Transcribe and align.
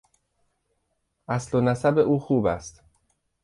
اصل 1.27 1.57
و 1.57 1.61
نسب 1.61 1.97
او 1.97 2.19
خوب 2.19 2.45
است. 2.45 2.83